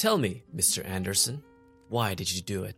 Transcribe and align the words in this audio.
Tell 0.00 0.16
me, 0.16 0.44
Mr. 0.56 0.82
Anderson, 0.88 1.42
why 1.90 2.14
did 2.14 2.32
you 2.34 2.40
do 2.40 2.64
it? 2.64 2.74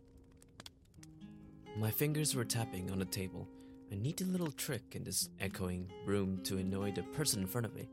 My 1.77 1.89
fingers 1.89 2.35
were 2.35 2.43
tapping 2.43 2.91
on 2.91 2.99
the 2.99 3.05
table, 3.05 3.47
a 3.91 3.95
neat 3.95 4.19
little 4.19 4.51
trick 4.51 4.83
in 4.91 5.05
this 5.05 5.29
echoing 5.39 5.89
room 6.05 6.41
to 6.43 6.57
annoy 6.57 6.91
the 6.91 7.03
person 7.03 7.39
in 7.39 7.47
front 7.47 7.65
of 7.65 7.73
me. 7.73 7.87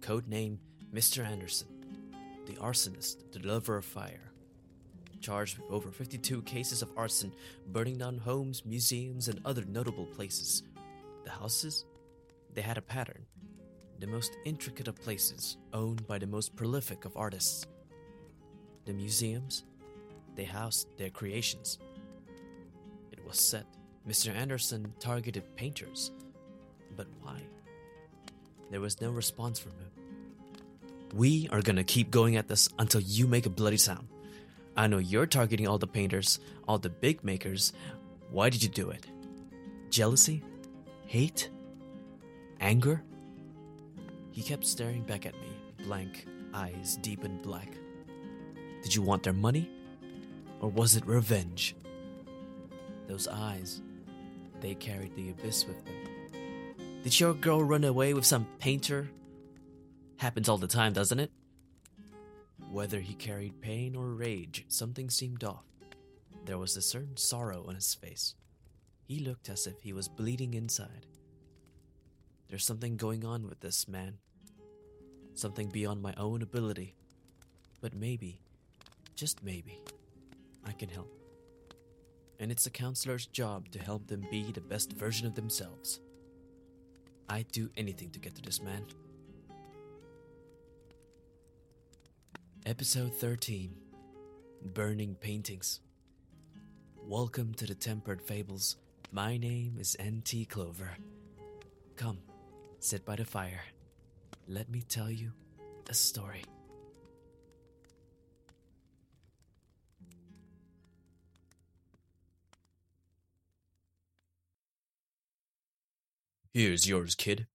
Code 0.00 0.26
name 0.26 0.58
Mr. 0.90 1.22
Anderson, 1.22 1.68
the 2.46 2.54
arsonist, 2.54 3.30
the 3.30 3.46
lover 3.46 3.76
of 3.76 3.84
fire. 3.84 4.32
Charged 5.20 5.58
with 5.58 5.70
over 5.70 5.90
52 5.90 6.40
cases 6.44 6.80
of 6.80 6.88
arson, 6.96 7.34
burning 7.66 7.98
down 7.98 8.16
homes, 8.16 8.64
museums, 8.64 9.28
and 9.28 9.38
other 9.44 9.66
notable 9.66 10.06
places. 10.06 10.62
The 11.24 11.30
houses? 11.30 11.84
They 12.54 12.62
had 12.62 12.78
a 12.78 12.80
pattern. 12.96 13.26
The 14.00 14.06
most 14.06 14.32
intricate 14.46 14.88
of 14.88 14.96
places, 14.96 15.58
owned 15.74 16.06
by 16.06 16.18
the 16.18 16.26
most 16.26 16.56
prolific 16.56 17.04
of 17.04 17.18
artists. 17.18 17.66
The 18.86 18.92
museums? 18.92 19.64
They 20.36 20.44
housed 20.44 20.86
their 20.96 21.10
creations. 21.10 21.78
It 23.12 23.18
was 23.26 23.38
said 23.38 23.66
Mr. 24.08 24.34
Anderson 24.34 24.92
targeted 25.00 25.56
painters. 25.56 26.12
But 26.96 27.08
why? 27.20 27.42
There 28.70 28.80
was 28.80 29.00
no 29.00 29.10
response 29.10 29.58
from 29.58 29.72
him. 29.72 29.90
We 31.14 31.48
are 31.50 31.62
gonna 31.62 31.84
keep 31.84 32.10
going 32.10 32.36
at 32.36 32.48
this 32.48 32.68
until 32.78 33.00
you 33.00 33.26
make 33.26 33.46
a 33.46 33.50
bloody 33.50 33.76
sound. 33.76 34.08
I 34.76 34.86
know 34.86 34.98
you're 34.98 35.26
targeting 35.26 35.66
all 35.66 35.78
the 35.78 35.86
painters, 35.86 36.38
all 36.68 36.78
the 36.78 36.90
big 36.90 37.24
makers. 37.24 37.72
Why 38.30 38.50
did 38.50 38.62
you 38.62 38.68
do 38.68 38.90
it? 38.90 39.06
Jealousy? 39.90 40.42
Hate? 41.06 41.48
Anger? 42.60 43.02
He 44.30 44.42
kept 44.42 44.66
staring 44.66 45.02
back 45.02 45.24
at 45.26 45.34
me, 45.34 45.48
blank, 45.84 46.26
eyes 46.52 46.98
deep 47.00 47.24
and 47.24 47.40
black. 47.42 47.68
Did 48.86 48.94
you 48.94 49.02
want 49.02 49.24
their 49.24 49.32
money? 49.32 49.68
Or 50.60 50.68
was 50.68 50.94
it 50.94 51.04
revenge? 51.08 51.74
Those 53.08 53.26
eyes, 53.26 53.82
they 54.60 54.76
carried 54.76 55.16
the 55.16 55.30
abyss 55.30 55.66
with 55.66 55.84
them. 55.84 55.94
Did 57.02 57.18
your 57.18 57.34
girl 57.34 57.64
run 57.64 57.82
away 57.82 58.14
with 58.14 58.24
some 58.24 58.46
painter? 58.60 59.10
Happens 60.18 60.48
all 60.48 60.56
the 60.56 60.68
time, 60.68 60.92
doesn't 60.92 61.18
it? 61.18 61.32
Whether 62.70 63.00
he 63.00 63.14
carried 63.14 63.60
pain 63.60 63.96
or 63.96 64.06
rage, 64.10 64.64
something 64.68 65.10
seemed 65.10 65.42
off. 65.42 65.64
There 66.44 66.56
was 66.56 66.76
a 66.76 66.80
certain 66.80 67.16
sorrow 67.16 67.64
on 67.66 67.74
his 67.74 67.92
face. 67.92 68.36
He 69.02 69.18
looked 69.18 69.48
as 69.48 69.66
if 69.66 69.82
he 69.82 69.92
was 69.92 70.06
bleeding 70.06 70.54
inside. 70.54 71.06
There's 72.48 72.64
something 72.64 72.96
going 72.96 73.24
on 73.24 73.48
with 73.48 73.58
this 73.58 73.88
man. 73.88 74.18
Something 75.34 75.70
beyond 75.70 76.02
my 76.02 76.14
own 76.16 76.40
ability. 76.40 76.94
But 77.80 77.92
maybe, 77.92 78.42
just 79.16 79.42
maybe, 79.42 79.80
I 80.64 80.72
can 80.72 80.90
help. 80.90 81.10
And 82.38 82.52
it's 82.52 82.66
a 82.66 82.70
counselor's 82.70 83.24
job 83.26 83.70
to 83.70 83.78
help 83.78 84.06
them 84.06 84.26
be 84.30 84.52
the 84.52 84.60
best 84.60 84.92
version 84.92 85.26
of 85.26 85.34
themselves. 85.34 86.00
I'd 87.28 87.50
do 87.50 87.70
anything 87.78 88.10
to 88.10 88.18
get 88.18 88.34
to 88.34 88.42
this 88.42 88.62
man. 88.62 88.84
Episode 92.66 93.14
13 93.14 93.74
Burning 94.74 95.14
Paintings. 95.14 95.80
Welcome 97.06 97.54
to 97.54 97.66
the 97.66 97.74
Tempered 97.74 98.20
Fables. 98.20 98.76
My 99.12 99.38
name 99.38 99.76
is 99.78 99.96
N.T. 99.98 100.44
Clover. 100.44 100.90
Come, 101.96 102.18
sit 102.80 103.06
by 103.06 103.16
the 103.16 103.24
fire. 103.24 103.62
Let 104.46 104.68
me 104.68 104.82
tell 104.82 105.10
you 105.10 105.32
a 105.88 105.94
story. 105.94 106.42
Here's 116.56 116.88
yours, 116.88 117.14
kid. 117.14 117.46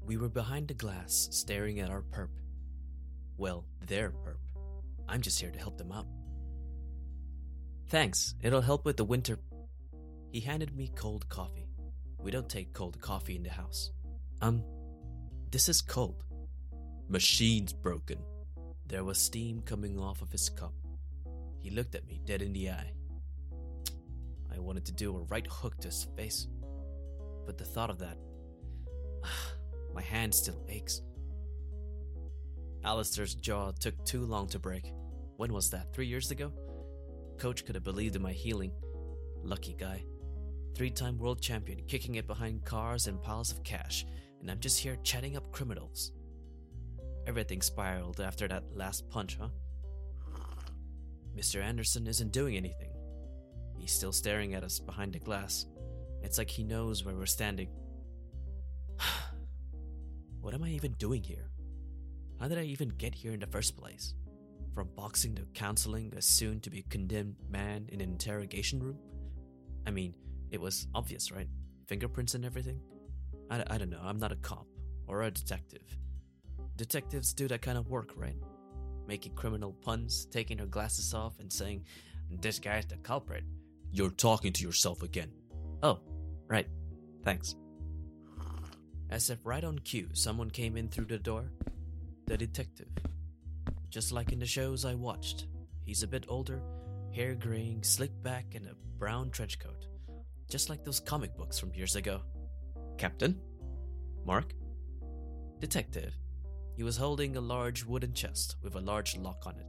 We 0.00 0.16
were 0.16 0.28
behind 0.28 0.68
the 0.68 0.74
glass, 0.74 1.26
staring 1.32 1.80
at 1.80 1.90
our 1.90 2.02
perp. 2.02 2.28
Well, 3.38 3.64
their 3.88 4.10
perp. 4.10 4.38
I'm 5.08 5.20
just 5.20 5.40
here 5.40 5.50
to 5.50 5.58
help 5.58 5.76
them 5.76 5.90
out. 5.90 6.06
Thanks, 7.88 8.36
it'll 8.40 8.60
help 8.60 8.84
with 8.84 8.96
the 8.96 9.04
winter. 9.04 9.40
He 10.30 10.38
handed 10.38 10.76
me 10.76 10.92
cold 10.94 11.28
coffee. 11.28 11.66
We 12.20 12.30
don't 12.30 12.48
take 12.48 12.72
cold 12.72 13.00
coffee 13.00 13.34
in 13.34 13.42
the 13.42 13.50
house. 13.50 13.90
Um, 14.40 14.62
this 15.50 15.68
is 15.68 15.82
cold. 15.82 16.22
Machine's 17.08 17.72
broken. 17.72 18.18
There 18.86 19.02
was 19.02 19.18
steam 19.18 19.60
coming 19.60 19.98
off 19.98 20.22
of 20.22 20.30
his 20.30 20.48
cup. 20.50 20.74
He 21.58 21.70
looked 21.70 21.96
at 21.96 22.06
me 22.06 22.20
dead 22.24 22.42
in 22.42 22.52
the 22.52 22.70
eye. 22.70 22.92
I 24.54 24.60
wanted 24.60 24.84
to 24.84 24.92
do 24.92 25.16
a 25.16 25.22
right 25.22 25.48
hook 25.48 25.78
to 25.80 25.88
his 25.88 26.06
face, 26.16 26.46
but 27.46 27.56
the 27.56 27.64
thought 27.64 27.90
of 27.90 27.98
that, 28.00 28.18
my 29.94 30.02
hand 30.02 30.34
still 30.34 30.62
aches. 30.68 31.00
Alistair's 32.84 33.34
jaw 33.34 33.72
took 33.72 34.04
too 34.04 34.24
long 34.24 34.48
to 34.48 34.58
break. 34.58 34.92
When 35.36 35.52
was 35.52 35.70
that? 35.70 35.92
Three 35.92 36.06
years 36.06 36.30
ago? 36.30 36.52
Coach 37.38 37.64
could 37.64 37.74
have 37.74 37.84
believed 37.84 38.16
in 38.16 38.22
my 38.22 38.32
healing. 38.32 38.72
Lucky 39.42 39.74
guy. 39.74 40.04
Three 40.74 40.90
time 40.90 41.18
world 41.18 41.40
champion, 41.40 41.82
kicking 41.86 42.16
it 42.16 42.26
behind 42.26 42.64
cars 42.64 43.06
and 43.06 43.22
piles 43.22 43.50
of 43.50 43.62
cash, 43.62 44.06
and 44.40 44.50
I'm 44.50 44.60
just 44.60 44.78
here 44.78 44.96
chatting 45.02 45.36
up 45.36 45.50
criminals. 45.52 46.12
Everything 47.26 47.62
spiraled 47.62 48.20
after 48.20 48.46
that 48.48 48.64
last 48.74 49.08
punch, 49.08 49.36
huh? 49.40 49.48
Mr. 51.36 51.62
Anderson 51.62 52.06
isn't 52.06 52.32
doing 52.32 52.56
anything. 52.56 52.92
He's 53.78 53.92
still 53.92 54.12
staring 54.12 54.54
at 54.54 54.64
us 54.64 54.78
behind 54.78 55.12
the 55.12 55.18
glass. 55.18 55.66
It's 56.26 56.38
like 56.38 56.50
he 56.50 56.64
knows 56.64 57.04
where 57.04 57.14
we're 57.14 57.24
standing. 57.24 57.68
what 60.40 60.54
am 60.54 60.64
I 60.64 60.70
even 60.70 60.90
doing 60.94 61.22
here? 61.22 61.52
How 62.40 62.48
did 62.48 62.58
I 62.58 62.64
even 62.64 62.88
get 62.88 63.14
here 63.14 63.32
in 63.32 63.38
the 63.38 63.46
first 63.46 63.76
place? 63.76 64.12
From 64.74 64.88
boxing 64.96 65.36
to 65.36 65.46
counseling 65.54 66.12
a 66.16 66.20
soon 66.20 66.58
to 66.62 66.68
be 66.68 66.82
condemned 66.82 67.36
man 67.48 67.86
in 67.92 68.00
an 68.00 68.10
interrogation 68.10 68.82
room? 68.82 68.98
I 69.86 69.92
mean, 69.92 70.14
it 70.50 70.60
was 70.60 70.88
obvious, 70.96 71.30
right? 71.30 71.46
Fingerprints 71.86 72.34
and 72.34 72.44
everything? 72.44 72.80
I, 73.48 73.62
I 73.70 73.78
don't 73.78 73.90
know, 73.90 74.02
I'm 74.02 74.18
not 74.18 74.32
a 74.32 74.36
cop 74.36 74.66
or 75.06 75.22
a 75.22 75.30
detective. 75.30 75.96
Detectives 76.74 77.32
do 77.34 77.46
that 77.46 77.62
kind 77.62 77.78
of 77.78 77.88
work, 77.88 78.10
right? 78.16 78.36
Making 79.06 79.36
criminal 79.36 79.74
puns, 79.74 80.26
taking 80.26 80.58
her 80.58 80.66
glasses 80.66 81.14
off, 81.14 81.38
and 81.38 81.52
saying, 81.52 81.84
This 82.40 82.58
guy's 82.58 82.86
the 82.86 82.96
culprit. 82.96 83.44
You're 83.92 84.10
talking 84.10 84.52
to 84.54 84.64
yourself 84.64 85.04
again. 85.04 85.30
Oh, 85.82 86.00
right. 86.48 86.66
Thanks. 87.24 87.56
As 89.10 89.30
if 89.30 89.38
right 89.44 89.64
on 89.64 89.78
cue, 89.78 90.08
someone 90.12 90.50
came 90.50 90.76
in 90.76 90.88
through 90.88 91.06
the 91.06 91.18
door. 91.18 91.50
The 92.26 92.36
detective. 92.36 92.88
Just 93.88 94.12
like 94.12 94.32
in 94.32 94.38
the 94.38 94.46
shows 94.46 94.84
I 94.84 94.94
watched. 94.94 95.46
He's 95.84 96.02
a 96.02 96.08
bit 96.08 96.26
older, 96.28 96.60
hair 97.14 97.34
graying, 97.34 97.82
slicked 97.82 98.22
back, 98.22 98.54
and 98.54 98.66
a 98.66 98.74
brown 98.98 99.30
trench 99.30 99.58
coat. 99.58 99.86
Just 100.50 100.68
like 100.68 100.84
those 100.84 101.00
comic 101.00 101.36
books 101.36 101.58
from 101.58 101.74
years 101.74 101.96
ago. 101.96 102.20
Captain? 102.98 103.40
Mark? 104.24 104.54
Detective. 105.60 106.16
He 106.76 106.82
was 106.82 106.96
holding 106.96 107.36
a 107.36 107.40
large 107.40 107.84
wooden 107.84 108.12
chest 108.12 108.56
with 108.62 108.74
a 108.74 108.80
large 108.80 109.16
lock 109.16 109.44
on 109.46 109.56
it. 109.56 109.66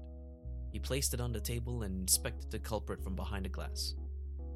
He 0.72 0.80
placed 0.80 1.14
it 1.14 1.22
on 1.22 1.32
the 1.32 1.40
table 1.40 1.84
and 1.84 2.02
inspected 2.02 2.52
the 2.52 2.60
culprit 2.60 3.04
from 3.04 3.16
behind 3.16 3.46
the 3.46 3.50
glass. 3.50 3.94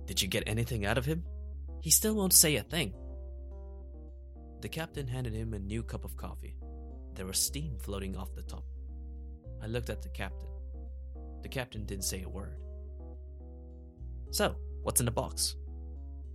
Did 0.05 0.21
you 0.21 0.27
get 0.27 0.43
anything 0.47 0.85
out 0.85 0.97
of 0.97 1.05
him? 1.05 1.23
He 1.81 1.89
still 1.89 2.13
won't 2.15 2.33
say 2.33 2.55
a 2.55 2.63
thing. 2.63 2.93
The 4.61 4.69
captain 4.69 5.07
handed 5.07 5.33
him 5.33 5.53
a 5.53 5.59
new 5.59 5.81
cup 5.81 6.05
of 6.05 6.15
coffee. 6.15 6.55
There 7.15 7.25
was 7.25 7.39
steam 7.39 7.77
floating 7.79 8.15
off 8.15 8.35
the 8.35 8.43
top. 8.43 8.63
I 9.61 9.67
looked 9.67 9.89
at 9.89 10.01
the 10.01 10.09
captain. 10.09 10.49
The 11.41 11.49
captain 11.49 11.85
didn't 11.85 12.03
say 12.03 12.21
a 12.21 12.29
word. 12.29 12.57
So, 14.29 14.55
what's 14.83 15.01
in 15.01 15.05
the 15.05 15.11
box? 15.11 15.55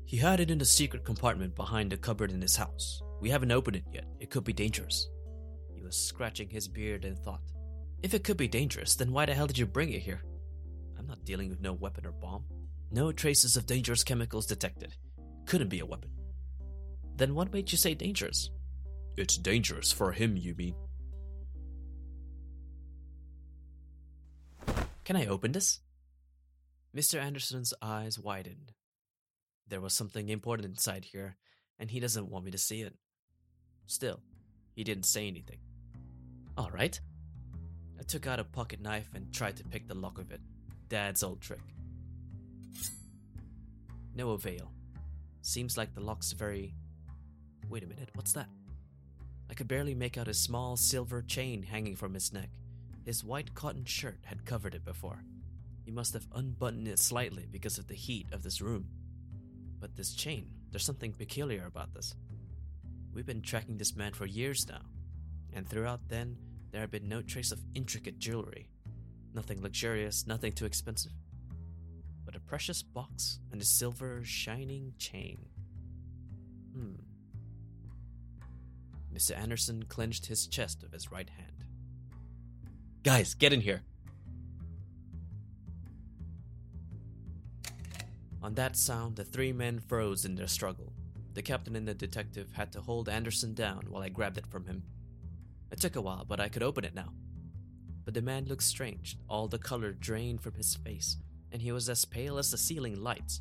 He 0.05 0.17
had 0.17 0.41
it 0.41 0.51
in 0.51 0.59
the 0.59 0.65
secret 0.65 1.05
compartment 1.05 1.55
behind 1.55 1.91
the 1.91 1.97
cupboard 1.97 2.31
in 2.33 2.43
his 2.43 2.57
house. 2.57 3.03
We 3.21 3.31
haven't 3.31 3.53
opened 3.53 3.77
it 3.77 3.85
yet. 3.93 4.07
It 4.21 4.31
could 4.31 4.45
be 4.45 4.53
dangerous. 4.53 5.09
He 5.73 5.83
was 5.83 5.97
scratching 5.97 6.51
his 6.51 6.69
beard 6.69 7.05
and 7.05 7.19
thought, 7.19 7.43
If 8.03 8.15
it 8.15 8.25
could 8.25 8.37
be 8.37 8.49
dangerous, 8.49 8.97
then 8.97 9.13
why 9.13 9.27
the 9.27 9.35
hell 9.35 9.47
did 9.47 9.59
you 9.59 9.67
bring 9.67 9.93
it 9.93 10.03
here? 10.03 10.23
I'm 10.99 11.07
not 11.07 11.25
dealing 11.25 11.49
with 11.49 11.61
no 11.61 11.73
weapon 11.73 12.07
or 12.07 12.13
bomb. 12.13 12.45
No 12.91 13.13
traces 13.13 13.57
of 13.57 13.67
dangerous 13.67 14.05
chemicals 14.05 14.47
detected. 14.47 14.95
Couldn't 15.47 15.69
be 15.69 15.81
a 15.81 15.87
weapon. 15.87 16.11
Then 17.17 17.35
what 17.35 17.53
made 17.53 17.73
you 17.73 17.79
say 17.79 17.95
dangerous? 17.95 18.51
It's 19.17 19.39
dangerous 19.39 19.93
for 19.93 20.13
him, 20.13 20.37
you 20.37 20.55
mean? 20.55 20.75
Can 25.05 25.17
I 25.17 25.27
open 25.27 25.53
this? 25.53 25.81
Mr. 26.95 27.21
Anderson's 27.21 27.73
eyes 27.81 28.19
widened. 28.19 28.73
There 29.69 29.81
was 29.81 29.95
something 29.95 30.29
important 30.29 30.69
inside 30.69 31.05
here, 31.05 31.37
and 31.79 31.91
he 31.91 32.01
doesn't 32.01 32.29
want 32.29 32.45
me 32.45 32.51
to 32.51 32.59
see 32.59 32.83
it. 32.83 32.95
Still, 33.87 34.21
he 34.75 34.83
didn't 34.83 35.07
say 35.07 35.29
anything. 35.29 35.59
All 36.59 36.71
right. 36.71 37.01
I 37.99 38.03
took 38.03 38.27
out 38.27 38.41
a 38.41 38.45
pocket 38.45 38.81
knife 38.81 39.11
and 39.15 39.33
tried 39.33 39.57
to 39.57 39.65
pick 39.65 39.87
the 39.89 39.95
lock 39.95 40.19
of 40.19 40.33
it. 40.33 40.41
Dad's 40.89 41.23
old 41.23 41.41
trick. 41.41 41.61
No 44.15 44.31
avail. 44.31 44.73
Seems 45.47 45.79
like 45.79 45.95
the 45.95 46.01
lock's 46.01 46.33
very. 46.33 46.75
Wait 47.69 47.85
a 47.85 47.87
minute, 47.87 48.11
what's 48.15 48.33
that? 48.33 48.49
I 49.49 49.55
could 49.55 49.69
barely 49.69 49.95
make 49.95 50.19
out 50.19 50.27
a 50.27 50.35
small 50.35 50.77
silver 50.77 51.23
chain 51.23 51.63
hanging 51.63 51.95
from 51.95 52.15
his 52.15 52.33
neck. 52.33 52.51
His 53.05 53.23
white 53.23 53.55
cotton 53.55 53.85
shirt 53.85 54.19
had 54.25 54.45
covered 54.45 54.75
it 54.75 54.85
before. 54.85 55.23
He 55.85 55.93
must 55.93 56.15
have 56.15 56.27
unbuttoned 56.35 56.89
it 56.89 56.99
slightly 56.99 57.47
because 57.49 57.79
of 57.79 57.87
the 57.87 57.95
heat 57.95 58.27
of 58.33 58.43
this 58.43 58.61
room. 58.61 58.89
But 59.79 59.95
this 59.95 60.15
chain, 60.15 60.51
there's 60.73 60.85
something 60.85 61.13
peculiar 61.13 61.65
about 61.67 61.95
this. 61.95 62.17
We've 63.15 63.25
been 63.25 63.41
tracking 63.41 63.79
this 63.79 63.95
man 63.95 64.15
for 64.15 64.27
years 64.27 64.67
now, 64.69 64.83
and 65.53 65.69
throughout 65.69 66.09
then, 66.09 66.39
there 66.73 66.81
had 66.81 66.91
been 66.91 67.09
no 67.09 67.23
trace 67.23 67.53
of 67.53 67.63
intricate 67.73 68.19
jewelry. 68.19 68.69
Nothing 69.33 69.63
luxurious, 69.63 70.27
nothing 70.27 70.55
too 70.55 70.67
expensive. 70.67 71.13
Precious 72.47 72.83
box 72.83 73.41
and 73.51 73.61
a 73.61 73.65
silver 73.65 74.23
shining 74.25 74.93
chain. 74.99 75.39
Hmm. 76.73 76.95
Mr. 79.13 79.37
Anderson 79.37 79.85
clenched 79.89 80.27
his 80.27 80.47
chest 80.47 80.83
with 80.83 80.93
his 80.93 81.11
right 81.11 81.29
hand. 81.29 81.65
Guys, 83.03 83.35
get 83.35 83.53
in 83.53 83.61
here. 83.61 83.83
On 88.43 88.55
that 88.55 88.77
sound, 88.77 89.17
the 89.17 89.25
three 89.25 89.53
men 89.53 89.81
froze 89.81 90.25
in 90.25 90.37
their 90.37 90.47
struggle. 90.47 90.93
The 91.35 91.43
captain 91.43 91.75
and 91.75 91.89
the 91.89 91.95
detective 91.95 92.53
had 92.53 92.73
to 92.73 92.81
hold 92.81 93.09
Anderson 93.09 93.55
down 93.55 93.87
while 93.89 94.03
I 94.03 94.09
grabbed 94.09 94.39
it 94.39 94.47
from 94.47 94.67
him. 94.67 94.85
It 95.73 95.81
took 95.81 95.97
a 95.97 96.01
while, 96.01 96.25
but 96.27 96.39
I 96.39 96.49
could 96.49 96.63
open 96.63 96.85
it 96.85 96.95
now. 96.95 97.13
But 98.05 98.15
the 98.15 98.23
man 98.23 98.45
looked 98.45 98.63
strange. 98.63 99.19
All 99.29 99.49
the 99.49 99.59
color 99.59 99.93
drained 99.93 100.41
from 100.41 100.55
his 100.55 100.77
face, 100.77 101.17
and 101.57 101.63
he 101.63 101.73
was 101.73 101.89
as 101.89 102.05
pale 102.05 102.37
as 102.37 102.51
the 102.51 102.59
ceiling 102.59 103.03
lights. 103.03 103.41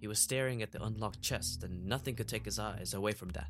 He 0.00 0.08
was 0.08 0.18
staring 0.18 0.60
at 0.60 0.72
the 0.72 0.82
unlocked 0.82 1.22
chest, 1.22 1.62
and 1.62 1.86
nothing 1.86 2.16
could 2.16 2.26
take 2.26 2.44
his 2.44 2.58
eyes 2.58 2.94
away 2.94 3.12
from 3.12 3.28
that. 3.28 3.46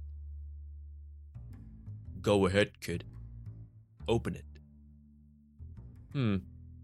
Go 2.21 2.45
ahead, 2.45 2.83
kid. 2.83 3.05
Open 4.07 4.37
it. 4.37 4.45
Hmm, 6.13 6.37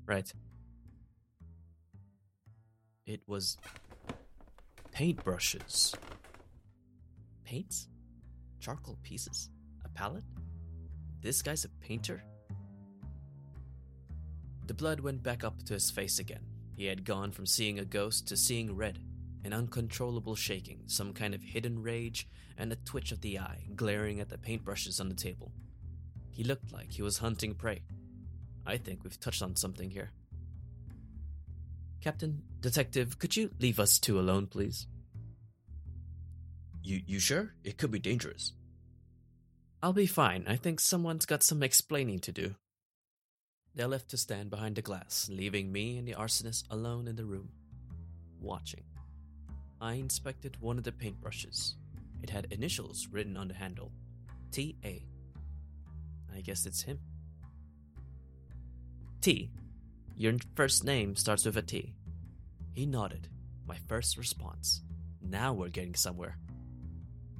right. 0.06 0.33
It 3.05 3.21
was 3.27 3.59
paintbrushes. 4.97 5.95
Paints? 7.45 7.89
Charcoal 8.61 8.97
pieces? 9.03 9.51
A 9.85 9.91
palette? 9.91 10.25
This 11.21 11.43
guy's 11.43 11.67
a 11.67 11.87
painter? 11.87 12.25
The 14.67 14.73
blood 14.73 15.01
went 15.01 15.23
back 15.23 15.45
up 15.45 15.62
to 15.65 15.75
his 15.75 15.91
face 15.91 16.19
again. 16.19 16.54
He 16.76 16.87
had 16.87 17.05
gone 17.05 17.31
from 17.31 17.47
seeing 17.47 17.79
a 17.79 17.85
ghost 17.85 18.29
to 18.29 18.37
seeing 18.37 18.75
red, 18.75 18.99
an 19.44 19.53
uncontrollable 19.53 20.35
shaking, 20.35 20.82
some 20.87 21.12
kind 21.12 21.35
of 21.35 21.43
hidden 21.43 21.82
rage, 21.82 22.26
and 22.56 22.73
a 22.73 22.76
twitch 22.76 23.12
of 23.12 23.21
the 23.21 23.38
eye 23.38 23.65
glaring 23.76 24.21
at 24.21 24.29
the 24.29 24.38
paintbrushes 24.38 25.00
on 25.00 25.09
the 25.09 25.15
table. 25.15 25.53
He 26.31 26.44
looked 26.44 26.73
like 26.73 26.93
he 26.93 27.03
was 27.03 27.19
hunting 27.19 27.55
prey. 27.55 27.82
I 28.67 28.76
think 28.76 29.05
we've 29.05 29.21
touched 29.21 29.43
on 29.43 29.56
something 29.56 29.91
here. 29.91 30.11
Captain, 32.00 32.43
Detective, 32.61 33.19
could 33.19 33.37
you 33.37 33.50
leave 33.61 33.79
us 33.79 33.99
two 33.99 34.19
alone, 34.19 34.47
please? 34.47 34.87
You 36.82 37.00
you 37.06 37.19
sure? 37.19 37.55
It 37.65 37.79
could 37.79 37.91
be 37.91 37.99
dangerous. 37.99 38.53
I'll 39.82 39.93
be 39.93 40.06
fine. 40.06 40.44
I 40.47 40.56
think 40.56 40.81
someone's 40.81 41.27
got 41.27 41.43
some 41.43 41.62
explaining 41.62 42.19
to 42.20 42.32
do. 42.32 42.55
They 43.75 43.85
left 43.85 44.11
to 44.11 44.17
stand 44.17 44.50
behind 44.50 44.76
the 44.76 44.82
glass, 44.82 45.29
leaving 45.32 45.73
me 45.73 45.99
and 45.99 46.06
the 46.06 46.15
arsonist 46.15 46.65
alone 46.71 47.09
in 47.09 47.17
the 47.17 47.25
room, 47.25 47.49
watching. 48.41 48.85
I 49.81 49.94
inspected 49.94 50.56
one 50.61 50.79
of 50.79 50.85
the 50.85 50.93
paintbrushes. 50.93 51.75
It 52.23 52.31
had 52.31 52.47
initials 52.50 53.09
written 53.11 53.37
on 53.37 53.49
the 53.49 53.55
handle 53.55 53.91
T 54.53 54.76
A. 54.85 55.05
I 56.35 56.41
guess 56.41 56.67
it's 56.67 56.82
him. 56.82 57.00
T. 59.21 59.50
Your 60.17 60.35
first 60.55 60.85
name 60.85 61.17
starts 61.17 61.44
with 61.44 61.56
a 61.56 61.62
T. 61.62 61.94
He 62.73 62.87
nodded. 62.87 63.29
My 63.67 63.77
first 63.88 64.17
response. 64.17 64.82
Now 65.20 65.53
we're 65.53 65.69
getting 65.69 65.94
somewhere. 65.94 66.38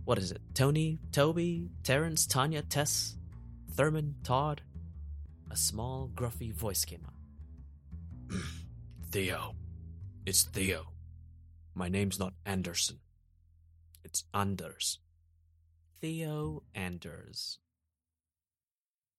What 0.04 0.19
is 0.19 0.32
it? 0.32 0.40
Tony, 0.54 0.98
Toby, 1.12 1.70
Terrence, 1.82 2.26
Tanya, 2.26 2.62
Tess, 2.62 3.16
Thurman, 3.72 4.16
Todd? 4.25 4.62
A 5.54 5.56
small, 5.56 6.10
gruffy 6.16 6.52
voice 6.52 6.84
came 6.84 7.06
up. 7.06 7.14
Theo. 9.12 9.54
It's 10.26 10.42
Theo. 10.42 10.86
My 11.76 11.88
name's 11.88 12.18
not 12.18 12.32
Anderson. 12.44 12.98
It's 14.02 14.24
Anders. 14.34 14.98
Theo 16.00 16.64
Anders. 16.74 17.60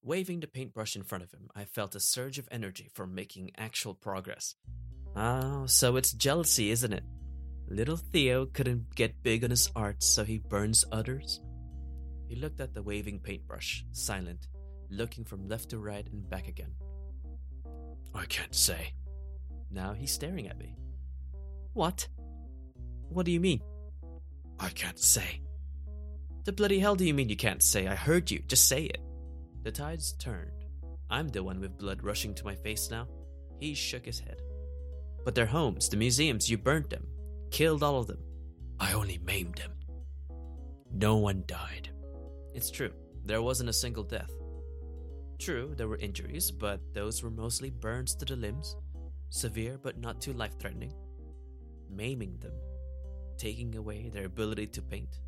Waving 0.04 0.42
the 0.42 0.48
paintbrush 0.48 0.98
in 0.98 1.04
front 1.04 1.24
of 1.24 1.32
him, 1.32 1.50
I 1.56 1.64
felt 1.64 1.96
a 1.96 2.02
surge 2.02 2.38
of 2.38 2.50
energy 2.52 2.90
from 2.94 3.16
making 3.16 3.52
actual 3.58 3.94
progress. 3.94 4.56
Ah, 5.16 5.64
so 5.68 5.96
it's 5.96 6.12
jealousy, 6.12 6.70
isn't 6.70 6.92
it? 6.92 7.06
Little 7.70 7.96
Theo 7.96 8.46
couldn't 8.48 8.94
get 8.94 9.24
big 9.24 9.46
on 9.46 9.52
his 9.52 9.72
art, 9.74 10.04
so 10.04 10.26
he 10.26 10.40
burns 10.40 10.84
others? 10.92 11.40
He 12.28 12.36
looked 12.36 12.60
at 12.60 12.74
the 12.74 12.84
waving 12.84 13.22
paintbrush, 13.22 13.86
silent, 13.94 14.50
looking 14.90 15.24
from 15.24 15.48
left 15.48 15.70
to 15.70 15.80
right 15.80 16.08
and 16.12 16.30
back 16.30 16.48
again. 16.48 16.72
I 18.14 18.26
can't 18.26 18.56
say. 18.56 18.94
Now 19.72 19.94
he's 19.94 20.12
staring 20.12 20.48
at 20.48 20.58
me. 20.58 20.76
What? 21.74 22.08
What 23.10 23.26
do 23.26 23.32
you 23.32 23.40
mean? 23.40 23.62
I 24.60 24.70
can't 24.70 25.00
say. 25.00 25.42
The 26.46 26.54
bloody 26.54 26.80
hell 26.80 26.96
do 26.96 27.06
you 27.06 27.14
mean 27.14 27.30
you 27.30 27.36
can't 27.36 27.64
say? 27.64 27.88
I 27.88 27.96
heard 27.96 28.32
you. 28.32 28.40
Just 28.48 28.68
say 28.68 28.84
it. 28.84 29.02
The 29.64 29.72
tides 29.72 30.14
turned. 30.14 30.66
I'm 31.10 31.28
the 31.28 31.44
one 31.44 31.60
with 31.60 31.78
blood 31.78 32.04
rushing 32.04 32.34
to 32.36 32.46
my 32.46 32.56
face 32.56 32.90
now. 32.90 33.08
He 33.60 33.74
shook 33.74 34.06
his 34.06 34.20
head. 34.20 34.42
But 35.24 35.36
their 35.36 35.46
homes, 35.46 35.90
the 35.90 35.98
museums, 35.98 36.50
you 36.50 36.58
burnt 36.58 36.90
them. 36.90 37.08
Killed 37.52 37.84
all 37.84 37.98
of 38.00 38.08
them. 38.08 38.20
I 38.80 38.94
only 38.94 39.18
maimed 39.18 39.56
them. 39.56 39.72
No 40.92 41.18
one 41.18 41.44
died. 41.48 41.90
It's 42.54 42.72
true, 42.72 42.92
there 43.26 43.42
wasn't 43.42 43.70
a 43.70 43.74
single 43.74 44.04
death. 44.04 44.32
True, 45.38 45.74
there 45.76 45.88
were 45.88 45.98
injuries, 45.98 46.50
but 46.50 46.80
those 46.94 47.22
were 47.22 47.30
mostly 47.30 47.70
burns 47.70 48.16
to 48.16 48.26
the 48.26 48.36
limbs, 48.36 48.76
severe 49.30 49.78
but 49.82 50.00
not 50.00 50.22
too 50.22 50.34
life 50.34 50.58
threatening. 50.60 50.94
Maiming 51.90 52.38
them, 52.40 52.54
taking 53.38 53.76
away 53.76 54.10
their 54.10 54.26
ability 54.26 54.68
to 54.68 54.82
paint. 54.82 55.20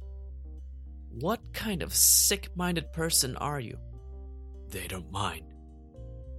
What 1.09 1.53
kind 1.53 1.81
of 1.81 1.93
sick 1.93 2.49
minded 2.55 2.91
person 2.93 3.35
are 3.37 3.59
you? 3.59 3.77
They 4.69 4.87
don't 4.87 5.11
mind. 5.11 5.53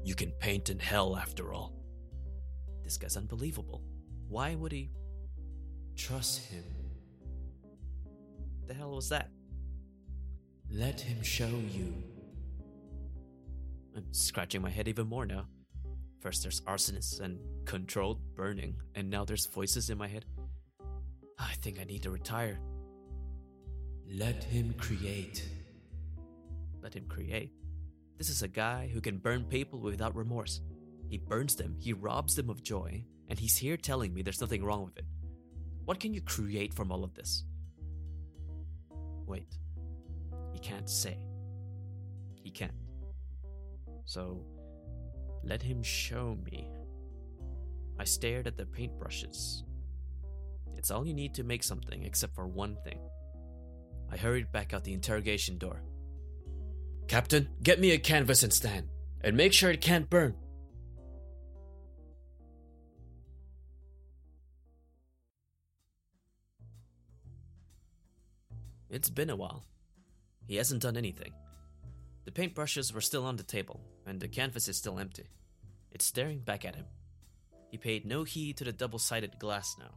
You 0.04 0.14
can 0.14 0.30
paint 0.32 0.70
in 0.70 0.78
hell 0.78 1.16
after 1.16 1.52
all. 1.52 1.74
This 2.84 2.96
guy's 2.96 3.16
unbelievable. 3.16 3.82
Why 4.28 4.54
would 4.54 4.72
he 4.72 4.90
trust 5.96 6.46
him? 6.46 6.64
The 8.66 8.74
hell 8.74 8.92
was 8.92 9.08
that? 9.08 9.30
Let 10.70 11.00
him 11.00 11.22
show 11.22 11.48
you. 11.72 11.94
I'm 13.98 14.14
scratching 14.14 14.62
my 14.62 14.70
head 14.70 14.86
even 14.86 15.08
more 15.08 15.26
now. 15.26 15.46
First 16.20 16.44
there's 16.44 16.60
arsonists 16.60 17.18
and 17.18 17.40
controlled 17.64 18.20
burning, 18.36 18.76
and 18.94 19.10
now 19.10 19.24
there's 19.24 19.46
voices 19.46 19.90
in 19.90 19.98
my 19.98 20.06
head. 20.06 20.24
I 21.36 21.54
think 21.54 21.80
I 21.80 21.84
need 21.84 22.04
to 22.04 22.10
retire. 22.10 22.60
Let 24.08 24.44
him 24.44 24.72
create. 24.78 25.44
Let 26.80 26.94
him 26.94 27.06
create? 27.08 27.50
This 28.18 28.28
is 28.28 28.42
a 28.42 28.48
guy 28.48 28.88
who 28.92 29.00
can 29.00 29.18
burn 29.18 29.44
people 29.44 29.80
without 29.80 30.14
remorse. 30.14 30.60
He 31.08 31.18
burns 31.18 31.56
them, 31.56 31.74
he 31.76 31.92
robs 31.92 32.36
them 32.36 32.50
of 32.50 32.62
joy, 32.62 33.04
and 33.28 33.36
he's 33.36 33.56
here 33.56 33.76
telling 33.76 34.14
me 34.14 34.22
there's 34.22 34.40
nothing 34.40 34.64
wrong 34.64 34.84
with 34.84 34.96
it. 34.96 35.06
What 35.86 35.98
can 35.98 36.14
you 36.14 36.20
create 36.20 36.72
from 36.72 36.92
all 36.92 37.02
of 37.02 37.14
this? 37.14 37.42
Wait. 39.26 39.58
He 40.52 40.60
can't 40.60 40.88
say. 40.88 41.18
He 42.36 42.50
can't. 42.50 42.72
So, 44.08 44.42
let 45.44 45.60
him 45.60 45.82
show 45.82 46.38
me. 46.50 46.70
I 47.98 48.04
stared 48.04 48.46
at 48.46 48.56
the 48.56 48.64
paintbrushes. 48.64 49.64
It's 50.78 50.90
all 50.90 51.06
you 51.06 51.12
need 51.12 51.34
to 51.34 51.44
make 51.44 51.62
something, 51.62 52.04
except 52.04 52.34
for 52.34 52.46
one 52.46 52.78
thing. 52.84 53.00
I 54.10 54.16
hurried 54.16 54.50
back 54.50 54.72
out 54.72 54.82
the 54.82 54.94
interrogation 54.94 55.58
door. 55.58 55.82
Captain, 57.06 57.50
get 57.62 57.80
me 57.80 57.90
a 57.90 57.98
canvas 57.98 58.42
and 58.42 58.50
stand, 58.50 58.88
and 59.20 59.36
make 59.36 59.52
sure 59.52 59.70
it 59.70 59.82
can't 59.82 60.08
burn. 60.08 60.34
It's 68.88 69.10
been 69.10 69.28
a 69.28 69.36
while. 69.36 69.66
He 70.46 70.56
hasn't 70.56 70.80
done 70.80 70.96
anything. 70.96 71.34
The 72.28 72.46
paintbrushes 72.46 72.92
were 72.92 73.00
still 73.00 73.24
on 73.24 73.36
the 73.36 73.42
table, 73.42 73.80
and 74.04 74.20
the 74.20 74.28
canvas 74.28 74.68
is 74.68 74.76
still 74.76 74.98
empty. 74.98 75.30
It's 75.90 76.04
staring 76.04 76.40
back 76.40 76.66
at 76.66 76.76
him. 76.76 76.84
He 77.70 77.78
paid 77.78 78.04
no 78.04 78.22
heed 78.22 78.58
to 78.58 78.64
the 78.64 78.72
double 78.72 78.98
sided 78.98 79.38
glass 79.38 79.74
now. 79.78 79.94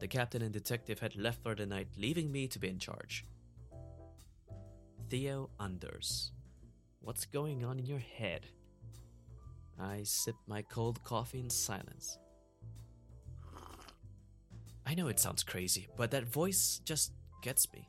The 0.00 0.08
captain 0.08 0.42
and 0.42 0.52
detective 0.52 0.98
had 0.98 1.14
left 1.14 1.40
for 1.40 1.54
the 1.54 1.64
night, 1.64 1.86
leaving 1.96 2.32
me 2.32 2.48
to 2.48 2.58
be 2.58 2.68
in 2.68 2.80
charge. 2.80 3.24
Theo 5.08 5.50
Anders. 5.60 6.32
What's 7.00 7.26
going 7.26 7.64
on 7.64 7.78
in 7.78 7.86
your 7.86 8.00
head? 8.00 8.48
I 9.78 10.02
sip 10.02 10.34
my 10.48 10.62
cold 10.62 11.04
coffee 11.04 11.38
in 11.38 11.48
silence. 11.48 12.18
I 14.84 14.96
know 14.96 15.06
it 15.06 15.20
sounds 15.20 15.44
crazy, 15.44 15.86
but 15.96 16.10
that 16.10 16.24
voice 16.24 16.80
just 16.84 17.12
gets 17.40 17.72
me. 17.72 17.88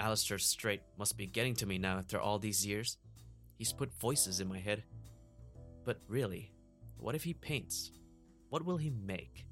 Alistair 0.00 0.38
Straight 0.38 0.80
must 0.98 1.18
be 1.18 1.26
getting 1.26 1.54
to 1.56 1.66
me 1.66 1.76
now 1.76 1.98
after 1.98 2.18
all 2.18 2.38
these 2.38 2.66
years. 2.66 2.96
He's 3.58 3.72
put 3.72 3.92
voices 3.92 4.40
in 4.40 4.48
my 4.48 4.58
head. 4.58 4.82
But 5.84 5.98
really, 6.08 6.52
what 6.96 7.14
if 7.14 7.24
he 7.24 7.34
paints? 7.34 7.92
What 8.48 8.64
will 8.64 8.78
he 8.78 8.90
make? 8.90 9.44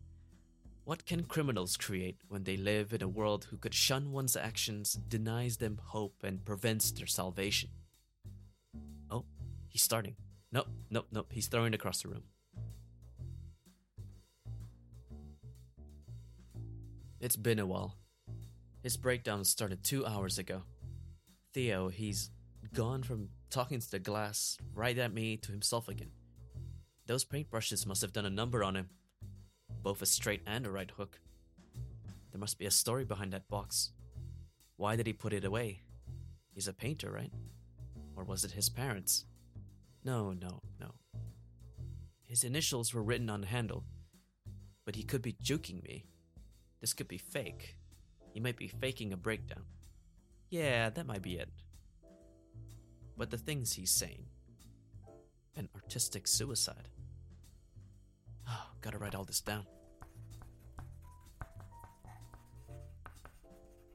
What 0.84 1.04
can 1.04 1.24
criminals 1.24 1.76
create 1.76 2.16
when 2.28 2.44
they 2.44 2.56
live 2.56 2.94
in 2.94 3.02
a 3.02 3.08
world 3.08 3.46
who 3.50 3.58
could 3.58 3.74
shun 3.74 4.10
one's 4.10 4.36
actions, 4.36 4.94
denies 4.94 5.58
them 5.58 5.78
hope, 5.84 6.16
and 6.24 6.42
prevents 6.42 6.90
their 6.92 7.06
salvation? 7.06 7.68
Oh, 9.10 9.26
he's 9.68 9.82
starting. 9.82 10.16
Nope, 10.50 10.68
nope, 10.90 11.08
nope. 11.12 11.30
He's 11.30 11.46
throwing 11.46 11.74
across 11.74 12.02
the 12.02 12.08
room. 12.08 12.22
It's 17.20 17.36
been 17.36 17.58
a 17.58 17.66
while. 17.66 17.96
His 18.82 18.96
breakdown 18.96 19.44
started 19.44 19.82
two 19.82 20.06
hours 20.06 20.38
ago. 20.38 20.62
Theo, 21.52 21.88
he's 21.88 22.30
gone 22.74 23.02
from 23.02 23.30
talking 23.50 23.80
to 23.80 23.90
the 23.90 23.98
glass 23.98 24.56
right 24.74 24.96
at 24.96 25.12
me 25.12 25.36
to 25.38 25.52
himself 25.52 25.88
again. 25.88 26.10
Those 27.06 27.24
paintbrushes 27.24 27.86
must 27.86 28.02
have 28.02 28.12
done 28.12 28.26
a 28.26 28.30
number 28.30 28.62
on 28.62 28.76
him, 28.76 28.90
both 29.82 30.02
a 30.02 30.06
straight 30.06 30.42
and 30.46 30.66
a 30.66 30.70
right 30.70 30.90
hook. 30.90 31.18
There 32.30 32.40
must 32.40 32.58
be 32.58 32.66
a 32.66 32.70
story 32.70 33.04
behind 33.04 33.32
that 33.32 33.48
box. 33.48 33.90
Why 34.76 34.94
did 34.94 35.06
he 35.06 35.12
put 35.12 35.32
it 35.32 35.44
away? 35.44 35.82
He's 36.54 36.68
a 36.68 36.72
painter, 36.72 37.10
right? 37.10 37.32
Or 38.14 38.24
was 38.24 38.44
it 38.44 38.52
his 38.52 38.68
parents? 38.68 39.24
No, 40.04 40.32
no, 40.32 40.60
no. 40.78 40.92
His 42.24 42.44
initials 42.44 42.94
were 42.94 43.02
written 43.02 43.30
on 43.30 43.40
the 43.40 43.46
handle, 43.46 43.84
but 44.84 44.94
he 44.94 45.02
could 45.02 45.22
be 45.22 45.32
juking 45.32 45.82
me. 45.82 46.04
This 46.80 46.92
could 46.92 47.08
be 47.08 47.18
fake. 47.18 47.76
He 48.32 48.40
might 48.40 48.56
be 48.56 48.68
faking 48.68 49.12
a 49.12 49.16
breakdown. 49.16 49.64
Yeah, 50.50 50.90
that 50.90 51.06
might 51.06 51.22
be 51.22 51.36
it. 51.36 51.48
But 53.16 53.30
the 53.30 53.38
things 53.38 53.72
he's 53.72 53.90
saying 53.90 54.26
an 55.56 55.68
artistic 55.74 56.28
suicide. 56.28 56.88
Oh, 58.48 58.66
gotta 58.80 58.96
write 58.96 59.16
all 59.16 59.24
this 59.24 59.40
down. 59.40 59.66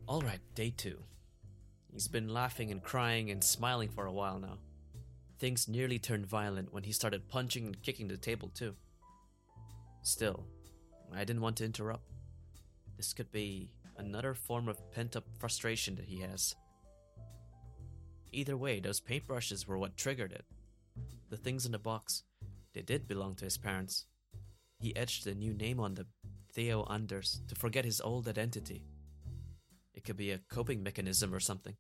Alright, 0.10 0.42
day 0.54 0.74
two. 0.76 1.02
He's 1.94 2.10
been 2.10 2.28
laughing 2.28 2.70
and 2.70 2.84
crying 2.84 3.32
and 3.32 3.42
smiling 3.42 3.90
for 3.90 4.06
a 4.06 4.12
while 4.12 4.40
now. 4.40 4.58
Things 5.40 5.70
nearly 5.70 6.00
turned 6.00 6.26
violent 6.26 6.74
when 6.74 6.84
he 6.84 6.92
started 6.92 7.30
punching 7.30 7.66
and 7.66 7.82
kicking 7.82 8.10
the 8.10 8.18
table, 8.18 8.50
too. 8.50 8.76
Still, 10.02 10.46
I 11.16 11.24
didn't 11.24 11.42
want 11.42 11.58
to 11.58 11.66
interrupt. 11.66 12.04
This 12.98 13.14
could 13.14 13.32
be 13.32 13.72
another 13.98 14.34
form 14.34 14.68
of 14.68 14.92
pent 14.92 15.16
up 15.16 15.26
frustration 15.40 15.96
that 15.96 16.06
he 16.06 16.22
has. 16.22 16.56
Either 18.32 18.58
way, 18.58 18.80
those 18.80 19.00
paintbrushes 19.00 19.68
were 19.68 19.78
what 19.78 19.96
triggered 19.96 20.32
it. 20.32 20.46
The 21.30 21.38
things 21.38 21.66
in 21.66 21.72
the 21.72 21.80
box, 21.80 22.24
they 22.74 22.82
did 22.82 23.08
belong 23.08 23.36
to 23.36 23.46
his 23.46 23.58
parents. 23.58 24.06
He 24.80 24.96
etched 24.96 25.26
a 25.28 25.36
new 25.36 25.54
name 25.54 25.80
on 25.80 25.94
them, 25.94 26.08
Theo 26.52 26.86
Anders, 26.90 27.42
to 27.48 27.56
forget 27.56 27.86
his 27.86 28.02
old 28.02 28.28
identity. 28.28 28.84
It 29.94 30.04
could 30.04 30.18
be 30.18 30.32
a 30.32 30.40
coping 30.50 30.82
mechanism 30.82 31.34
or 31.34 31.40
something. 31.40 31.76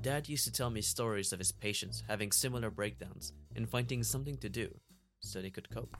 Dad 0.00 0.28
used 0.28 0.44
to 0.44 0.52
tell 0.52 0.70
me 0.70 0.80
stories 0.80 1.32
of 1.32 1.38
his 1.38 1.52
patients 1.52 2.02
having 2.08 2.32
similar 2.32 2.70
breakdowns 2.70 3.32
and 3.54 3.68
finding 3.68 4.02
something 4.02 4.36
to 4.38 4.48
do 4.48 4.74
so 5.20 5.40
they 5.40 5.50
could 5.50 5.68
cope. 5.70 5.96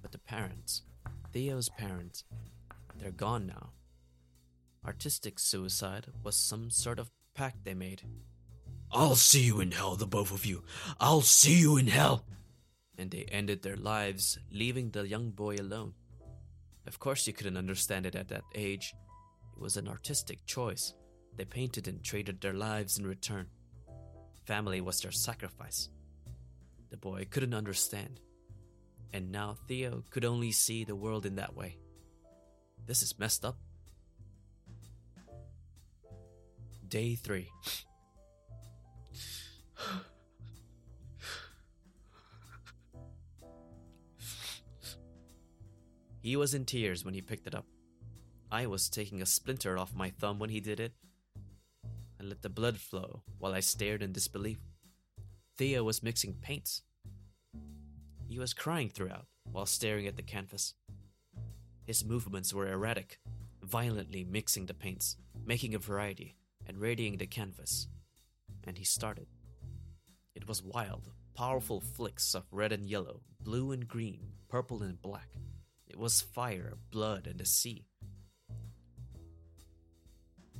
But 0.00 0.12
the 0.12 0.18
parents, 0.18 0.82
Theo's 1.32 1.68
parents, 1.68 2.24
they're 2.96 3.10
gone 3.10 3.46
now. 3.46 3.70
Artistic 4.86 5.38
suicide 5.38 6.06
was 6.22 6.36
some 6.36 6.70
sort 6.70 6.98
of 6.98 7.10
pact 7.34 7.64
they 7.64 7.74
made. 7.74 8.02
I'll 8.90 9.14
see 9.14 9.42
you 9.42 9.60
in 9.60 9.72
hell, 9.72 9.94
the 9.94 10.06
both 10.06 10.32
of 10.32 10.46
you. 10.46 10.64
I'll 10.98 11.20
see 11.20 11.60
you 11.60 11.76
in 11.76 11.86
hell. 11.86 12.24
And 12.98 13.10
they 13.10 13.24
ended 13.30 13.62
their 13.62 13.76
lives, 13.76 14.38
leaving 14.50 14.90
the 14.90 15.06
young 15.06 15.30
boy 15.30 15.56
alone. 15.56 15.94
Of 16.86 16.98
course, 16.98 17.26
you 17.26 17.32
couldn't 17.32 17.56
understand 17.56 18.06
it 18.06 18.16
at 18.16 18.28
that 18.28 18.44
age. 18.54 18.94
It 19.54 19.60
was 19.60 19.76
an 19.76 19.86
artistic 19.86 20.44
choice. 20.46 20.94
They 21.36 21.44
painted 21.44 21.86
and 21.86 22.02
traded 22.02 22.40
their 22.40 22.54
lives 22.54 22.98
in 22.98 23.06
return. 23.06 23.46
Family 24.44 24.80
was 24.80 25.00
their 25.00 25.12
sacrifice. 25.12 25.88
The 26.90 26.96
boy 26.96 27.26
couldn't 27.30 27.54
understand. 27.54 28.18
And 29.12 29.30
now 29.30 29.56
Theo 29.68 30.02
could 30.10 30.24
only 30.24 30.52
see 30.52 30.84
the 30.84 30.96
world 30.96 31.26
in 31.26 31.36
that 31.36 31.54
way. 31.54 31.76
This 32.86 33.02
is 33.02 33.18
messed 33.18 33.44
up. 33.44 33.58
Day 36.90 37.14
3. 37.14 37.48
he 46.20 46.34
was 46.34 46.52
in 46.52 46.64
tears 46.64 47.04
when 47.04 47.14
he 47.14 47.22
picked 47.22 47.46
it 47.46 47.54
up. 47.54 47.66
I 48.50 48.66
was 48.66 48.88
taking 48.88 49.22
a 49.22 49.26
splinter 49.26 49.78
off 49.78 49.94
my 49.94 50.10
thumb 50.10 50.40
when 50.40 50.50
he 50.50 50.58
did 50.58 50.80
it. 50.80 50.94
I 52.20 52.24
let 52.24 52.42
the 52.42 52.48
blood 52.48 52.78
flow 52.78 53.22
while 53.38 53.54
I 53.54 53.60
stared 53.60 54.02
in 54.02 54.10
disbelief. 54.10 54.58
Theo 55.56 55.84
was 55.84 56.02
mixing 56.02 56.34
paints. 56.34 56.82
He 58.28 58.40
was 58.40 58.52
crying 58.52 58.88
throughout 58.88 59.26
while 59.52 59.66
staring 59.66 60.08
at 60.08 60.16
the 60.16 60.22
canvas. 60.22 60.74
His 61.86 62.04
movements 62.04 62.52
were 62.52 62.66
erratic, 62.66 63.20
violently 63.62 64.24
mixing 64.24 64.66
the 64.66 64.74
paints, 64.74 65.16
making 65.46 65.76
a 65.76 65.78
variety, 65.78 66.36
and 66.70 66.78
readying 66.78 67.16
the 67.16 67.26
canvas. 67.26 67.88
And 68.62 68.78
he 68.78 68.84
started. 68.84 69.26
It 70.36 70.46
was 70.46 70.62
wild, 70.62 71.08
powerful 71.34 71.80
flicks 71.80 72.32
of 72.32 72.44
red 72.52 72.70
and 72.70 72.86
yellow, 72.86 73.22
blue 73.42 73.72
and 73.72 73.88
green, 73.88 74.20
purple 74.48 74.80
and 74.84 75.02
black. 75.02 75.30
It 75.88 75.98
was 75.98 76.20
fire, 76.20 76.74
blood, 76.92 77.26
and 77.26 77.40
the 77.40 77.44
sea. 77.44 77.88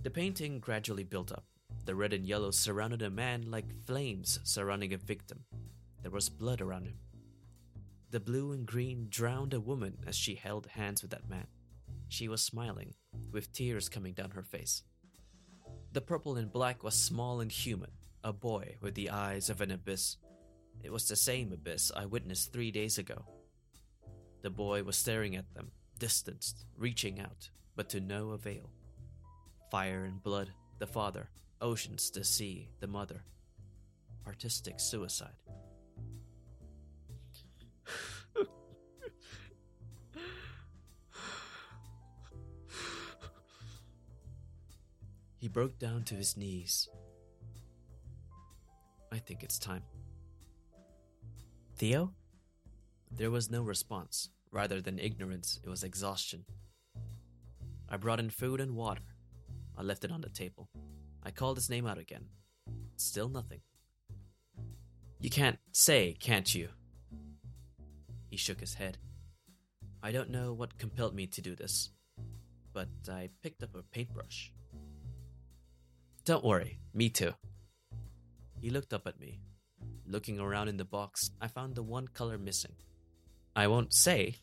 The 0.02 0.10
painting 0.10 0.58
gradually 0.58 1.04
built 1.04 1.30
up. 1.30 1.44
The 1.84 1.94
red 1.94 2.12
and 2.12 2.26
yellow 2.26 2.50
surrounded 2.50 3.02
a 3.02 3.10
man 3.10 3.48
like 3.48 3.86
flames 3.86 4.40
surrounding 4.42 4.92
a 4.92 4.96
victim. 4.98 5.44
There 6.02 6.10
was 6.10 6.28
blood 6.28 6.60
around 6.60 6.86
him. 6.86 6.98
The 8.10 8.18
blue 8.18 8.50
and 8.50 8.66
green 8.66 9.06
drowned 9.10 9.54
a 9.54 9.60
woman 9.60 9.98
as 10.08 10.16
she 10.16 10.34
held 10.34 10.66
hands 10.66 11.02
with 11.02 11.12
that 11.12 11.30
man. 11.30 11.46
She 12.08 12.26
was 12.26 12.42
smiling, 12.42 12.94
with 13.30 13.52
tears 13.52 13.88
coming 13.88 14.14
down 14.14 14.32
her 14.32 14.42
face. 14.42 14.82
The 15.92 16.00
purple 16.00 16.36
and 16.36 16.52
black 16.52 16.84
was 16.84 16.94
small 16.94 17.40
and 17.40 17.50
human, 17.50 17.90
a 18.22 18.32
boy 18.32 18.76
with 18.80 18.94
the 18.94 19.10
eyes 19.10 19.50
of 19.50 19.60
an 19.60 19.72
abyss. 19.72 20.18
It 20.84 20.92
was 20.92 21.08
the 21.08 21.16
same 21.16 21.52
abyss 21.52 21.90
I 21.96 22.06
witnessed 22.06 22.52
three 22.52 22.70
days 22.70 22.96
ago. 22.96 23.24
The 24.42 24.50
boy 24.50 24.84
was 24.84 24.96
staring 24.96 25.34
at 25.34 25.52
them, 25.52 25.72
distanced, 25.98 26.64
reaching 26.76 27.18
out, 27.18 27.50
but 27.74 27.88
to 27.88 28.00
no 28.00 28.30
avail. 28.30 28.70
Fire 29.72 30.04
and 30.04 30.22
blood, 30.22 30.52
the 30.78 30.86
father, 30.86 31.28
oceans, 31.60 32.08
the 32.12 32.22
sea, 32.22 32.68
the 32.78 32.86
mother. 32.86 33.24
Artistic 34.26 34.78
suicide. 34.78 35.34
He 45.40 45.48
broke 45.48 45.78
down 45.78 46.04
to 46.04 46.14
his 46.14 46.36
knees. 46.36 46.88
I 49.10 49.18
think 49.18 49.42
it's 49.42 49.58
time. 49.58 49.82
Theo? 51.76 52.12
There 53.10 53.30
was 53.30 53.50
no 53.50 53.62
response. 53.62 54.28
Rather 54.52 54.82
than 54.82 54.98
ignorance, 54.98 55.58
it 55.64 55.68
was 55.70 55.82
exhaustion. 55.82 56.44
I 57.88 57.96
brought 57.96 58.20
in 58.20 58.28
food 58.28 58.60
and 58.60 58.76
water. 58.76 59.02
I 59.78 59.82
left 59.82 60.04
it 60.04 60.12
on 60.12 60.20
the 60.20 60.28
table. 60.28 60.68
I 61.22 61.30
called 61.30 61.56
his 61.56 61.70
name 61.70 61.86
out 61.86 61.98
again. 61.98 62.26
Still 62.96 63.30
nothing. 63.30 63.60
You 65.20 65.30
can't 65.30 65.58
say, 65.72 66.16
can't 66.20 66.54
you? 66.54 66.68
He 68.28 68.36
shook 68.36 68.60
his 68.60 68.74
head. 68.74 68.98
I 70.02 70.12
don't 70.12 70.30
know 70.30 70.52
what 70.52 70.78
compelled 70.78 71.14
me 71.14 71.26
to 71.28 71.40
do 71.40 71.56
this, 71.56 71.90
but 72.74 72.88
I 73.08 73.30
picked 73.42 73.62
up 73.62 73.74
a 73.74 73.82
paintbrush. 73.82 74.52
Don't 76.24 76.44
worry, 76.44 76.78
me 76.92 77.08
too. 77.08 77.34
He 78.60 78.70
looked 78.70 78.92
up 78.92 79.06
at 79.06 79.18
me. 79.18 79.40
Looking 80.06 80.38
around 80.38 80.68
in 80.68 80.76
the 80.76 80.84
box, 80.84 81.30
I 81.40 81.48
found 81.48 81.74
the 81.74 81.82
one 81.82 82.08
color 82.08 82.36
missing. 82.36 82.74
I 83.56 83.66
won't 83.66 83.94
say, 83.94 84.36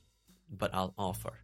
but 0.50 0.74
I'll 0.74 0.94
offer. 0.98 1.40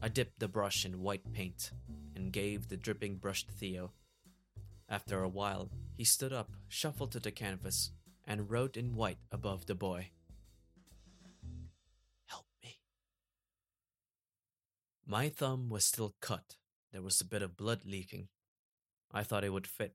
I 0.00 0.08
dipped 0.08 0.40
the 0.40 0.48
brush 0.48 0.84
in 0.84 1.00
white 1.00 1.32
paint 1.32 1.70
and 2.14 2.32
gave 2.32 2.68
the 2.68 2.76
dripping 2.76 3.16
brush 3.16 3.44
to 3.46 3.52
Theo. 3.52 3.92
After 4.88 5.22
a 5.22 5.28
while, 5.28 5.70
he 5.96 6.04
stood 6.04 6.32
up, 6.32 6.50
shuffled 6.68 7.12
to 7.12 7.20
the 7.20 7.30
canvas, 7.30 7.92
and 8.26 8.50
wrote 8.50 8.76
in 8.76 8.94
white 8.94 9.18
above 9.30 9.66
the 9.66 9.74
boy 9.74 10.10
Help 12.26 12.46
me. 12.62 12.78
My 15.06 15.28
thumb 15.28 15.70
was 15.70 15.84
still 15.84 16.14
cut. 16.20 16.56
There 16.92 17.02
was 17.02 17.20
a 17.20 17.26
bit 17.26 17.42
of 17.42 17.56
blood 17.56 17.80
leaking. 17.84 18.28
I 19.12 19.22
thought 19.22 19.44
it 19.44 19.52
would 19.52 19.66
fit. 19.66 19.94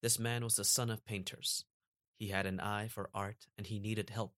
This 0.00 0.18
man 0.18 0.42
was 0.42 0.56
the 0.56 0.64
son 0.64 0.90
of 0.90 1.04
painters. 1.04 1.64
He 2.18 2.28
had 2.28 2.46
an 2.46 2.60
eye 2.60 2.88
for 2.88 3.10
art 3.14 3.46
and 3.56 3.66
he 3.66 3.78
needed 3.78 4.10
help. 4.10 4.34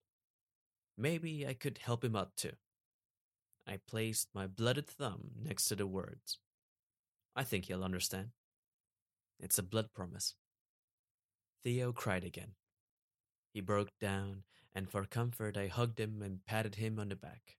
Maybe 0.96 1.46
I 1.46 1.54
could 1.54 1.78
help 1.78 2.04
him 2.04 2.16
out 2.16 2.36
too. 2.36 2.52
I 3.66 3.78
placed 3.88 4.28
my 4.34 4.46
blooded 4.46 4.86
thumb 4.86 5.30
next 5.42 5.64
to 5.66 5.76
the 5.76 5.86
words. 5.86 6.38
I 7.34 7.44
think 7.44 7.66
he'll 7.66 7.84
understand. 7.84 8.30
It's 9.40 9.58
a 9.58 9.62
blood 9.62 9.92
promise. 9.94 10.34
Theo 11.62 11.92
cried 11.92 12.24
again. 12.24 12.52
He 13.52 13.60
broke 13.60 13.88
down, 14.00 14.42
and 14.74 14.88
for 14.90 15.04
comfort, 15.04 15.56
I 15.56 15.68
hugged 15.68 15.98
him 15.98 16.20
and 16.22 16.44
patted 16.44 16.74
him 16.74 16.98
on 16.98 17.08
the 17.08 17.16
back. 17.16 17.56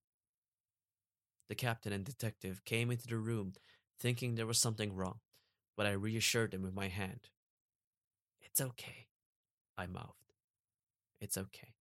The 1.50 1.56
captain 1.56 1.92
and 1.92 2.06
detective 2.06 2.64
came 2.66 2.92
into 2.92 3.08
the 3.08 3.18
room 3.18 3.54
thinking 4.00 4.36
there 4.36 4.46
was 4.46 4.60
something 4.60 4.96
wrong, 4.96 5.20
but 5.78 5.86
I 5.86 5.92
reassured 5.92 6.52
them 6.52 6.62
with 6.62 6.74
my 6.74 6.88
hand. 6.88 7.30
It's 8.42 8.62
okay, 8.62 9.08
I 9.78 9.86
mouthed. 9.86 10.34
It's 11.20 11.38
okay. 11.38 11.74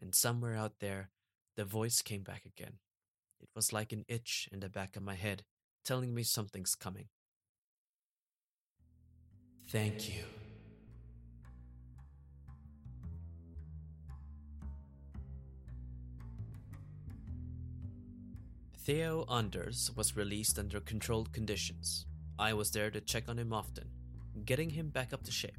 And 0.00 0.14
somewhere 0.14 0.56
out 0.56 0.74
there, 0.80 1.10
the 1.56 1.64
voice 1.64 2.02
came 2.02 2.22
back 2.22 2.44
again. 2.46 2.78
It 3.40 3.48
was 3.54 3.72
like 3.72 3.92
an 3.92 4.04
itch 4.08 4.48
in 4.52 4.60
the 4.60 4.68
back 4.68 4.96
of 4.96 5.02
my 5.02 5.14
head, 5.14 5.44
telling 5.84 6.14
me 6.14 6.22
something's 6.22 6.74
coming. 6.74 7.08
Thank 9.68 10.08
you. 10.08 10.24
Theo 18.90 19.24
Anders 19.30 19.92
was 19.94 20.16
released 20.16 20.58
under 20.58 20.80
controlled 20.80 21.32
conditions. 21.32 22.06
I 22.40 22.54
was 22.54 22.72
there 22.72 22.90
to 22.90 23.00
check 23.00 23.28
on 23.28 23.38
him 23.38 23.52
often, 23.52 23.88
getting 24.44 24.68
him 24.68 24.88
back 24.88 25.12
up 25.12 25.22
to 25.22 25.30
shape, 25.30 25.58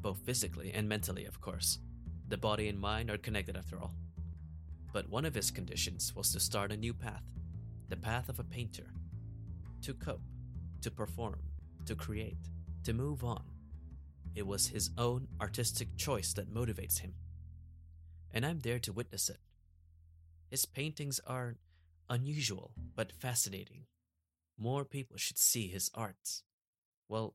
both 0.00 0.20
physically 0.20 0.70
and 0.72 0.88
mentally, 0.88 1.24
of 1.24 1.40
course. 1.40 1.80
The 2.28 2.36
body 2.36 2.68
and 2.68 2.78
mind 2.78 3.10
are 3.10 3.18
connected 3.18 3.56
after 3.56 3.80
all. 3.80 3.96
But 4.92 5.10
one 5.10 5.24
of 5.24 5.34
his 5.34 5.50
conditions 5.50 6.14
was 6.14 6.32
to 6.32 6.38
start 6.38 6.70
a 6.70 6.76
new 6.76 6.94
path 6.94 7.24
the 7.88 7.96
path 7.96 8.28
of 8.28 8.38
a 8.38 8.44
painter. 8.44 8.86
To 9.82 9.92
cope, 9.92 10.22
to 10.82 10.92
perform, 10.92 11.40
to 11.86 11.96
create, 11.96 12.38
to 12.84 12.92
move 12.92 13.24
on. 13.24 13.42
It 14.36 14.46
was 14.46 14.68
his 14.68 14.90
own 14.96 15.26
artistic 15.40 15.96
choice 15.96 16.32
that 16.34 16.54
motivates 16.54 17.00
him. 17.00 17.14
And 18.32 18.46
I'm 18.46 18.60
there 18.60 18.78
to 18.78 18.92
witness 18.92 19.28
it. 19.28 19.38
His 20.50 20.66
paintings 20.66 21.20
are 21.26 21.56
unusual 22.10 22.72
but 22.94 23.12
fascinating. 23.12 23.86
More 24.58 24.84
people 24.84 25.16
should 25.16 25.38
see 25.38 25.68
his 25.68 25.90
arts. 25.94 26.42
Well, 27.08 27.34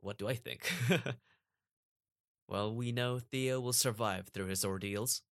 what 0.00 0.16
do 0.16 0.28
I 0.28 0.34
think? 0.34 0.72
well, 2.48 2.74
we 2.74 2.92
know 2.92 3.18
Theo 3.18 3.60
will 3.60 3.74
survive 3.74 4.28
through 4.28 4.46
his 4.46 4.64
ordeals, 4.64 5.22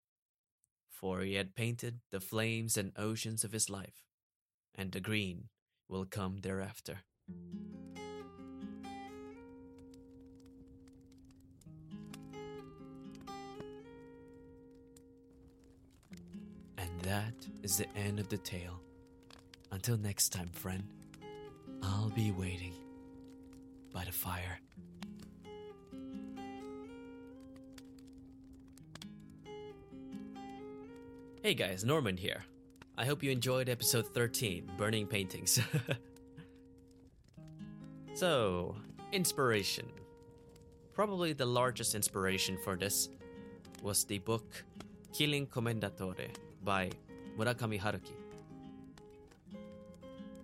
for 0.90 1.20
he 1.20 1.34
had 1.34 1.54
painted 1.54 2.00
the 2.10 2.20
flames 2.20 2.76
and 2.76 2.92
oceans 2.98 3.44
of 3.44 3.52
his 3.52 3.70
life, 3.70 4.04
and 4.74 4.92
the 4.92 5.00
green 5.00 5.48
will 5.88 6.04
come 6.04 6.40
thereafter. 6.40 6.98
That 17.12 17.34
is 17.62 17.76
the 17.76 17.86
end 17.94 18.18
of 18.18 18.30
the 18.30 18.38
tale. 18.38 18.80
Until 19.70 19.98
next 19.98 20.30
time, 20.30 20.48
friend, 20.48 20.82
I'll 21.82 22.08
be 22.08 22.30
waiting 22.32 22.72
by 23.92 24.06
the 24.06 24.12
fire. 24.12 24.58
Hey 31.42 31.52
guys, 31.52 31.84
Norman 31.84 32.16
here. 32.16 32.44
I 32.96 33.04
hope 33.04 33.22
you 33.22 33.30
enjoyed 33.30 33.68
episode 33.68 34.06
13 34.14 34.70
Burning 34.78 35.06
Paintings. 35.06 35.60
so, 38.14 38.74
inspiration. 39.12 39.86
Probably 40.94 41.34
the 41.34 41.44
largest 41.44 41.94
inspiration 41.94 42.56
for 42.64 42.74
this 42.74 43.10
was 43.82 44.04
the 44.04 44.18
book 44.20 44.64
Killing 45.12 45.46
Commendatore 45.46 46.30
by 46.64 46.90
Murakami 47.38 47.80
Haruki. 47.80 48.16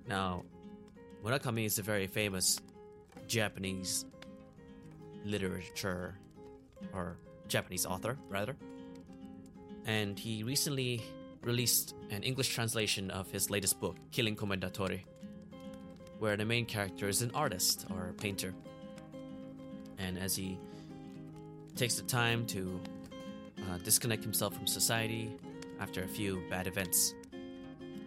Now, 0.06 0.44
Murakami 1.24 1.64
is 1.64 1.78
a 1.78 1.82
very 1.82 2.06
famous 2.06 2.60
Japanese 3.26 4.04
literature 5.24 6.14
or 6.94 7.16
Japanese 7.48 7.84
author, 7.86 8.16
rather. 8.28 8.56
And 9.84 10.18
he 10.18 10.42
recently 10.42 11.02
released 11.42 11.94
an 12.10 12.22
English 12.22 12.54
translation 12.54 13.10
of 13.10 13.30
his 13.30 13.50
latest 13.50 13.80
book, 13.80 13.96
Killing 14.10 14.36
Commendatore, 14.36 15.00
where 16.18 16.36
the 16.36 16.44
main 16.44 16.66
character 16.66 17.08
is 17.08 17.22
an 17.22 17.30
artist 17.34 17.86
or 17.90 18.14
painter. 18.18 18.54
And 19.98 20.18
as 20.18 20.36
he 20.36 20.58
takes 21.76 21.94
the 21.94 22.02
time 22.02 22.46
to 22.46 22.80
uh, 23.58 23.78
disconnect 23.78 24.22
himself 24.22 24.54
from 24.54 24.66
society 24.66 25.30
after 25.80 26.02
a 26.02 26.08
few 26.08 26.42
bad 26.50 26.66
events, 26.66 27.14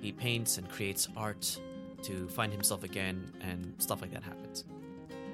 he 0.01 0.11
paints 0.11 0.57
and 0.57 0.69
creates 0.69 1.07
art 1.15 1.59
to 2.03 2.27
find 2.29 2.51
himself 2.51 2.83
again, 2.83 3.31
and 3.41 3.75
stuff 3.77 4.01
like 4.01 4.11
that 4.11 4.23
happens. 4.23 4.65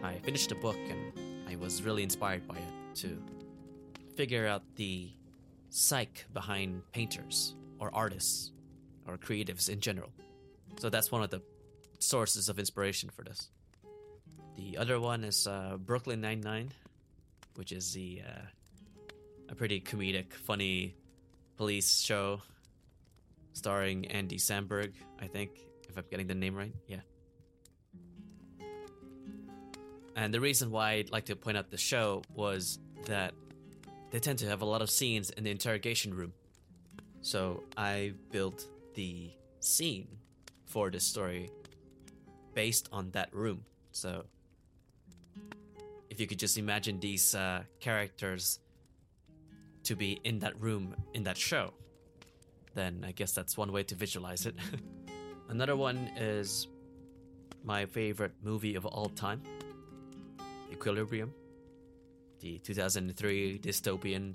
I 0.03 0.19
finished 0.19 0.49
the 0.49 0.55
book 0.55 0.77
and 0.89 1.11
I 1.49 1.55
was 1.55 1.81
really 1.81 2.03
inspired 2.03 2.47
by 2.47 2.55
it 2.55 2.95
to 2.95 3.21
figure 4.15 4.47
out 4.47 4.63
the 4.75 5.11
psyche 5.69 6.23
behind 6.33 6.81
painters 6.91 7.55
or 7.79 7.89
artists 7.93 8.51
or 9.07 9.17
creatives 9.17 9.69
in 9.69 9.79
general. 9.79 10.11
So 10.77 10.89
that's 10.89 11.11
one 11.11 11.23
of 11.23 11.29
the 11.29 11.41
sources 11.99 12.49
of 12.49 12.59
inspiration 12.59 13.09
for 13.09 13.23
this. 13.23 13.49
The 14.57 14.77
other 14.77 14.99
one 14.99 15.23
is 15.23 15.47
uh, 15.47 15.77
Brooklyn 15.77 16.21
Nine 16.21 16.41
Nine, 16.41 16.71
which 17.55 17.71
is 17.71 17.93
the 17.93 18.21
uh, 18.27 18.41
a 19.49 19.55
pretty 19.55 19.79
comedic, 19.79 20.33
funny 20.33 20.95
police 21.57 21.99
show 21.99 22.41
starring 23.53 24.05
Andy 24.07 24.37
Samberg, 24.37 24.93
I 25.19 25.27
think, 25.27 25.49
if 25.89 25.97
I'm 25.97 26.05
getting 26.09 26.27
the 26.27 26.35
name 26.35 26.55
right. 26.55 26.73
Yeah. 26.87 27.01
And 30.15 30.33
the 30.33 30.39
reason 30.39 30.71
why 30.71 30.93
I'd 30.93 31.11
like 31.11 31.25
to 31.25 31.35
point 31.35 31.57
out 31.57 31.69
the 31.69 31.77
show 31.77 32.23
was 32.33 32.79
that 33.05 33.33
they 34.11 34.19
tend 34.19 34.39
to 34.39 34.47
have 34.47 34.61
a 34.61 34.65
lot 34.65 34.81
of 34.81 34.89
scenes 34.89 35.29
in 35.31 35.43
the 35.43 35.51
interrogation 35.51 36.13
room. 36.13 36.33
So 37.21 37.63
I 37.75 38.13
built 38.31 38.67
the 38.93 39.31
scene 39.59 40.07
for 40.65 40.89
this 40.89 41.03
story 41.03 41.51
based 42.53 42.89
on 42.91 43.11
that 43.11 43.33
room. 43.33 43.63
So 43.91 44.25
if 46.09 46.19
you 46.19 46.27
could 46.27 46.39
just 46.39 46.57
imagine 46.57 46.99
these 46.99 47.35
uh, 47.35 47.63
characters 47.79 48.59
to 49.87 49.95
be 49.95 50.19
in 50.25 50.39
that 50.39 50.59
room 50.61 50.93
in 51.13 51.23
that 51.23 51.37
show, 51.37 51.73
then 52.75 53.05
I 53.07 53.13
guess 53.13 53.31
that's 53.31 53.57
one 53.57 53.71
way 53.71 53.83
to 53.83 53.95
visualize 53.95 54.45
it. 54.45 54.55
Another 55.49 55.77
one 55.77 56.11
is 56.17 56.67
my 57.63 57.85
favorite 57.85 58.33
movie 58.43 58.75
of 58.75 58.85
all 58.85 59.09
time 59.09 59.41
Equilibrium, 60.71 61.33
the 62.41 62.57
2003 62.59 63.59
dystopian 63.59 64.33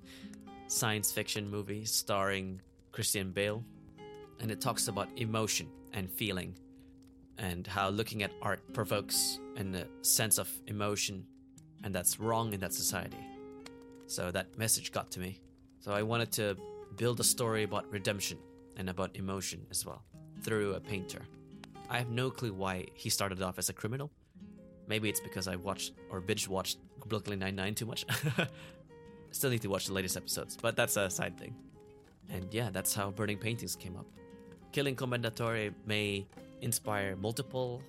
science 0.68 1.12
fiction 1.12 1.50
movie 1.50 1.84
starring 1.84 2.60
Christian 2.90 3.30
Bale. 3.30 3.62
And 4.40 4.50
it 4.50 4.60
talks 4.60 4.88
about 4.88 5.08
emotion 5.16 5.68
and 5.92 6.10
feeling 6.10 6.56
and 7.36 7.66
how 7.66 7.90
looking 7.90 8.22
at 8.22 8.32
art 8.40 8.60
provokes 8.72 9.38
a 9.56 9.84
sense 10.00 10.38
of 10.38 10.48
emotion 10.66 11.26
and 11.84 11.94
that's 11.94 12.18
wrong 12.18 12.54
in 12.54 12.60
that 12.60 12.72
society. 12.72 13.18
So 14.12 14.30
that 14.30 14.46
message 14.58 14.92
got 14.92 15.10
to 15.12 15.20
me. 15.20 15.40
So 15.80 15.92
I 15.92 16.02
wanted 16.02 16.30
to 16.32 16.56
build 16.96 17.18
a 17.20 17.24
story 17.24 17.62
about 17.62 17.90
redemption 17.90 18.38
and 18.76 18.90
about 18.90 19.16
emotion 19.16 19.66
as 19.70 19.86
well 19.86 20.02
through 20.42 20.74
a 20.74 20.80
painter. 20.80 21.22
I 21.88 21.98
have 21.98 22.10
no 22.10 22.30
clue 22.30 22.52
why 22.52 22.86
he 22.94 23.08
started 23.10 23.42
off 23.42 23.58
as 23.58 23.68
a 23.68 23.72
criminal 23.72 24.10
Maybe 24.88 25.08
it's 25.08 25.20
because 25.20 25.48
I 25.48 25.56
watched 25.56 25.92
or 26.10 26.20
binge 26.20 26.48
watched 26.48 26.78
Brooklyn 27.06 27.38
Nine 27.38 27.56
Nine 27.56 27.74
too 27.74 27.86
much. 27.86 28.04
Still 29.30 29.50
need 29.50 29.62
to 29.62 29.70
watch 29.70 29.86
the 29.86 29.92
latest 29.92 30.16
episodes, 30.16 30.58
but 30.60 30.76
that's 30.76 30.96
a 30.96 31.08
side 31.08 31.38
thing. 31.38 31.54
And 32.30 32.52
yeah, 32.52 32.70
that's 32.70 32.94
how 32.94 33.10
Burning 33.10 33.38
Paintings 33.38 33.76
came 33.76 33.96
up. 33.96 34.06
Killing 34.72 34.96
Commendatore 34.96 35.72
may 35.86 36.26
inspire 36.60 37.16
multiple 37.16 37.82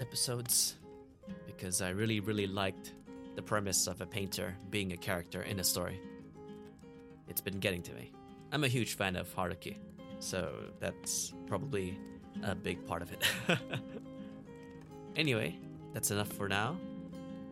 episodes 0.00 0.76
because 1.46 1.80
I 1.82 1.90
really, 1.90 2.20
really 2.20 2.46
liked 2.46 2.94
the 3.38 3.42
premise 3.42 3.86
of 3.86 4.00
a 4.00 4.06
painter 4.06 4.56
being 4.68 4.92
a 4.92 4.96
character 4.96 5.42
in 5.42 5.60
a 5.60 5.64
story. 5.64 6.00
It's 7.28 7.40
been 7.40 7.60
getting 7.60 7.82
to 7.82 7.92
me. 7.92 8.10
I'm 8.50 8.64
a 8.64 8.68
huge 8.68 8.94
fan 8.94 9.14
of 9.14 9.32
Haruki, 9.32 9.76
so 10.18 10.50
that's 10.80 11.32
probably 11.46 11.96
a 12.42 12.56
big 12.56 12.84
part 12.84 13.00
of 13.00 13.12
it. 13.12 13.22
anyway, 15.16 15.56
that's 15.94 16.10
enough 16.10 16.32
for 16.32 16.48
now. 16.48 16.76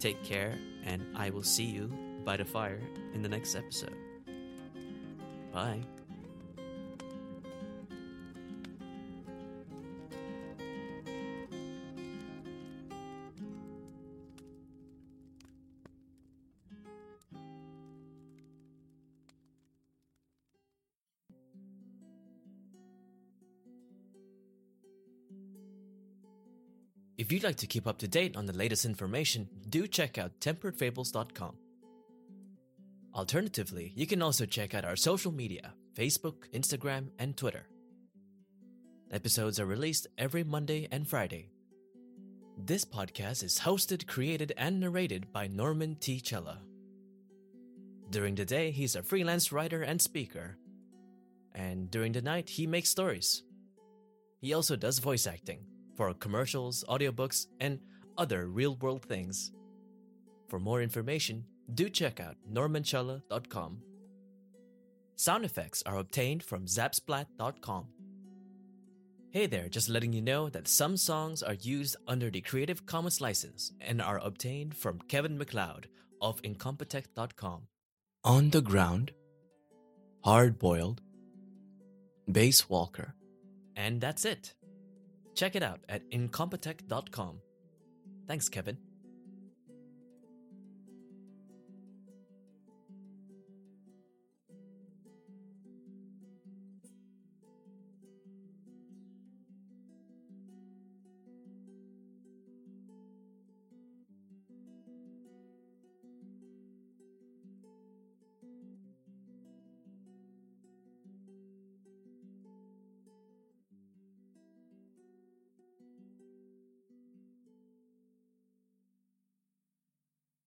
Take 0.00 0.24
care, 0.24 0.58
and 0.82 1.06
I 1.14 1.30
will 1.30 1.44
see 1.44 1.66
you 1.66 1.86
by 2.24 2.36
the 2.36 2.44
fire 2.44 2.80
in 3.14 3.22
the 3.22 3.28
next 3.28 3.54
episode. 3.54 3.94
Bye. 5.52 5.95
If 27.26 27.32
you'd 27.32 27.42
like 27.42 27.56
to 27.56 27.66
keep 27.66 27.88
up 27.88 27.98
to 27.98 28.06
date 28.06 28.36
on 28.36 28.46
the 28.46 28.56
latest 28.56 28.84
information, 28.84 29.48
do 29.68 29.88
check 29.88 30.16
out 30.16 30.38
temperedfables.com. 30.38 31.56
Alternatively, 33.16 33.92
you 33.96 34.06
can 34.06 34.22
also 34.22 34.46
check 34.46 34.76
out 34.76 34.84
our 34.84 34.94
social 34.94 35.32
media 35.32 35.74
Facebook, 35.96 36.48
Instagram, 36.54 37.08
and 37.18 37.36
Twitter. 37.36 37.66
Episodes 39.10 39.58
are 39.58 39.66
released 39.66 40.06
every 40.16 40.44
Monday 40.44 40.86
and 40.92 41.08
Friday. 41.08 41.50
This 42.56 42.84
podcast 42.84 43.42
is 43.42 43.58
hosted, 43.58 44.06
created, 44.06 44.52
and 44.56 44.78
narrated 44.78 45.32
by 45.32 45.48
Norman 45.48 45.96
T. 45.96 46.20
Chella. 46.20 46.60
During 48.08 48.36
the 48.36 48.44
day, 48.44 48.70
he's 48.70 48.94
a 48.94 49.02
freelance 49.02 49.50
writer 49.50 49.82
and 49.82 50.00
speaker. 50.00 50.58
And 51.56 51.90
during 51.90 52.12
the 52.12 52.22
night, 52.22 52.50
he 52.50 52.68
makes 52.68 52.90
stories. 52.90 53.42
He 54.40 54.54
also 54.54 54.76
does 54.76 55.00
voice 55.00 55.26
acting 55.26 55.66
for 55.96 56.12
commercials, 56.14 56.84
audiobooks, 56.88 57.46
and 57.60 57.80
other 58.18 58.46
real 58.46 58.76
world 58.76 59.02
things. 59.02 59.52
For 60.48 60.60
more 60.60 60.82
information, 60.82 61.44
do 61.74 61.88
check 61.88 62.20
out 62.20 62.36
normanchella.com. 62.52 63.82
Sound 65.16 65.44
effects 65.44 65.82
are 65.86 65.96
obtained 65.98 66.42
from 66.42 66.66
zapsplat.com. 66.66 67.86
Hey 69.30 69.46
there, 69.46 69.68
just 69.68 69.88
letting 69.88 70.12
you 70.12 70.22
know 70.22 70.48
that 70.48 70.68
some 70.68 70.96
songs 70.96 71.42
are 71.42 71.54
used 71.54 71.96
under 72.06 72.30
the 72.30 72.40
Creative 72.40 72.84
Commons 72.86 73.20
license 73.20 73.72
and 73.80 74.00
are 74.00 74.18
obtained 74.18 74.74
from 74.74 74.98
Kevin 75.08 75.36
MacLeod 75.36 75.88
of 76.22 76.40
Incompetech.com. 76.42 77.62
On 78.24 78.50
the 78.50 78.60
Ground, 78.60 79.12
Hard 80.24 80.58
Boiled, 80.58 81.00
Bass 82.30 82.68
Walker, 82.68 83.14
and 83.76 84.00
that's 84.00 84.24
it. 84.24 84.54
Check 85.36 85.54
it 85.54 85.62
out 85.62 85.80
at 85.88 86.10
Incompetech.com. 86.10 87.40
Thanks, 88.26 88.48
Kevin. 88.48 88.78